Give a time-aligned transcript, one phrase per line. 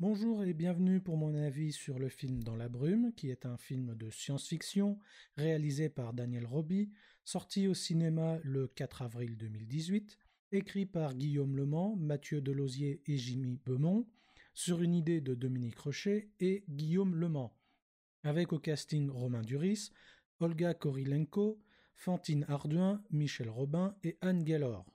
[0.00, 3.56] Bonjour et bienvenue pour mon avis sur le film Dans la brume, qui est un
[3.56, 4.98] film de science-fiction
[5.36, 6.90] réalisé par Daniel Roby,
[7.22, 10.18] sorti au cinéma le 4 avril 2018,
[10.50, 14.04] écrit par Guillaume Lemans, Mathieu Delosier et Jimmy Beaumont,
[14.52, 17.56] sur une idée de Dominique Rocher et Guillaume Lemans,
[18.24, 19.92] avec au casting Romain Duris,
[20.40, 21.62] Olga Korilenko,
[21.94, 24.92] Fantine Arduin, Michel Robin et Anne Gellor.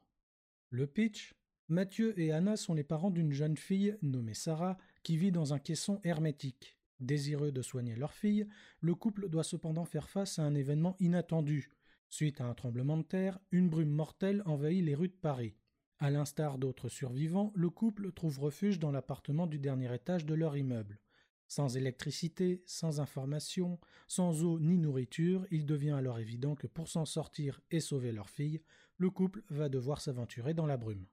[0.72, 1.39] Le pitch?
[1.72, 5.60] Mathieu et Anna sont les parents d'une jeune fille nommée Sarah qui vit dans un
[5.60, 6.80] caisson hermétique.
[7.00, 8.48] Désireux de soigner leur fille,
[8.82, 11.70] le couple doit cependant faire face à un événement inattendu.
[12.10, 15.58] Suite à un tremblement de terre, une brume mortelle envahit les rues de Paris.
[16.00, 20.58] À l'instar d'autres survivants, le couple trouve refuge dans l'appartement du dernier étage de leur
[20.58, 21.00] immeuble.
[21.48, 27.06] Sans électricité, sans information, sans eau ni nourriture, il devient alors évident que pour s'en
[27.06, 28.64] sortir et sauver leur fille,
[28.98, 31.06] le couple va devoir s'aventurer dans la brume.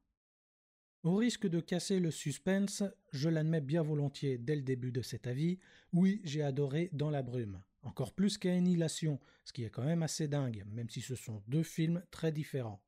[1.06, 5.28] Au risque de casser le suspense, je l'admets bien volontiers dès le début de cet
[5.28, 5.60] avis,
[5.92, 7.62] oui, j'ai adoré Dans la brume.
[7.82, 11.62] Encore plus qu'Annihilation, ce qui est quand même assez dingue, même si ce sont deux
[11.62, 12.82] films très différents.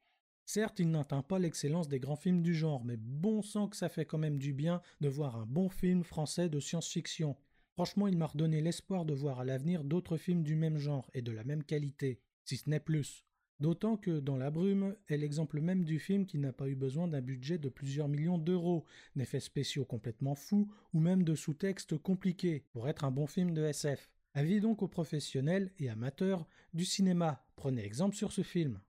[0.47, 3.89] Certes, il n'atteint pas l'excellence des grands films du genre, mais bon sang que ça
[3.89, 7.37] fait quand même du bien de voir un bon film français de science-fiction.
[7.75, 11.23] Franchement, il m'a redonné l'espoir de voir à l'avenir d'autres films du même genre et
[11.23, 13.28] de la même qualité, si ce n'est plus.
[13.61, 17.09] D'autant que Dans la brume est l'exemple même du film qui n'a pas eu besoin
[17.09, 18.85] d'un budget de plusieurs millions d'euros,
[19.17, 23.65] d'effets spéciaux complètement fous ou même de sous-textes compliqués pour être un bon film de
[23.65, 24.11] SF.
[24.35, 28.81] Avis donc aux professionnels et amateurs du cinéma, prenez exemple sur ce film.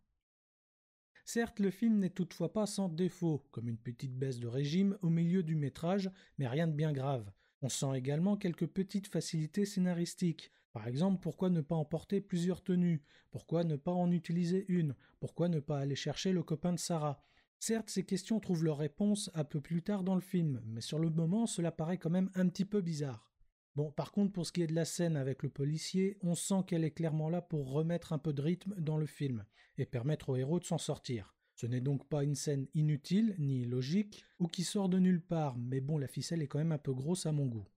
[1.25, 5.09] Certes, le film n'est toutefois pas sans défaut, comme une petite baisse de régime au
[5.09, 7.31] milieu du métrage, mais rien de bien grave.
[7.61, 10.51] On sent également quelques petites facilités scénaristiques.
[10.71, 13.03] Par exemple, pourquoi ne pas emporter plusieurs tenues?
[13.31, 14.95] Pourquoi ne pas en utiliser une?
[15.19, 17.23] Pourquoi ne pas aller chercher le copain de Sarah?
[17.59, 20.99] Certes, ces questions trouvent leur réponse un peu plus tard dans le film, mais sur
[20.99, 23.33] le moment, cela paraît quand même un petit peu bizarre.
[23.75, 26.63] Bon, par contre, pour ce qui est de la scène avec le policier, on sent
[26.67, 29.45] qu'elle est clairement là pour remettre un peu de rythme dans le film
[29.77, 31.35] et permettre au héros de s'en sortir.
[31.55, 35.57] Ce n'est donc pas une scène inutile, ni illogique, ou qui sort de nulle part,
[35.57, 37.67] mais bon, la ficelle est quand même un peu grosse à mon goût.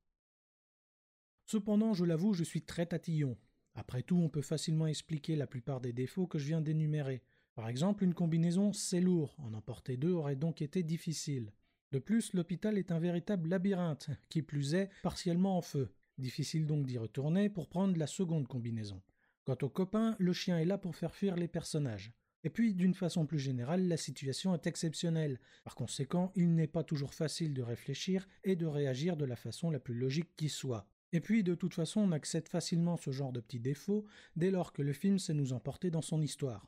[1.52, 3.36] Cependant, je l'avoue, je suis très tatillon.
[3.74, 7.22] Après tout, on peut facilement expliquer la plupart des défauts que je viens d'énumérer.
[7.54, 11.52] Par exemple, une combinaison, c'est lourd, en emporter deux aurait donc été difficile.
[11.90, 15.92] De plus, l'hôpital est un véritable labyrinthe, qui plus est, partiellement en feu.
[16.16, 19.02] Difficile donc d'y retourner pour prendre la seconde combinaison.
[19.44, 22.14] Quant au copain, le chien est là pour faire fuir les personnages.
[22.44, 25.38] Et puis, d'une façon plus générale, la situation est exceptionnelle.
[25.64, 29.70] Par conséquent, il n'est pas toujours facile de réfléchir et de réagir de la façon
[29.70, 30.88] la plus logique qui soit.
[31.12, 34.06] Et puis, de toute façon, on accepte facilement ce genre de petits défauts
[34.37, 36.67] dès lors que le film sait nous emporter dans son histoire.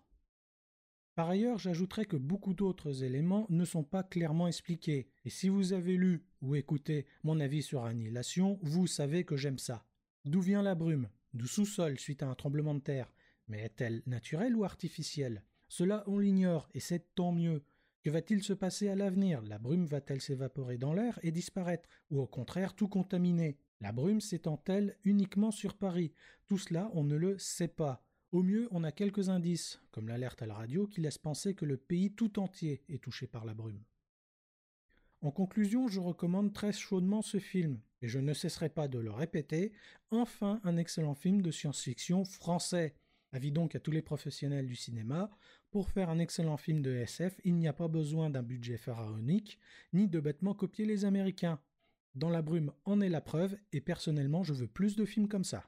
[1.15, 5.73] Par ailleurs, j'ajouterai que beaucoup d'autres éléments ne sont pas clairement expliqués, et si vous
[5.73, 9.87] avez lu ou écouté mon avis sur Annihilation, vous savez que j'aime ça.
[10.25, 11.09] D'où vient la brume?
[11.33, 13.13] Du sous-sol suite à un tremblement de terre
[13.47, 15.45] Mais est-elle naturelle ou artificielle?
[15.69, 17.65] Cela, on l'ignore, et c'est tant mieux.
[18.05, 19.41] Que va-t-il se passer à l'avenir?
[19.41, 21.89] La brume va-t-elle s'évaporer dans l'air et disparaître?
[22.11, 23.57] Ou au contraire tout contaminer?
[23.81, 26.13] La brume s'étend-elle uniquement sur Paris?
[26.47, 28.05] Tout cela, on ne le sait pas.
[28.31, 31.65] Au mieux, on a quelques indices, comme l'alerte à la radio qui laisse penser que
[31.65, 33.83] le pays tout entier est touché par la brume.
[35.23, 39.13] En conclusion, je recommande très chaudement ce film, et je ne cesserai pas de le
[39.13, 39.73] répéter,
[40.11, 42.97] enfin un excellent film de science-fiction français.
[43.35, 45.29] Avis donc à tous les professionnels du cinéma,
[45.73, 49.59] pour faire un excellent film de SF, il n'y a pas besoin d'un budget pharaonique,
[49.93, 51.59] ni de bêtement copier les Américains.
[52.15, 55.43] Dans la brume en est la preuve, et personnellement je veux plus de films comme
[55.43, 55.67] ça.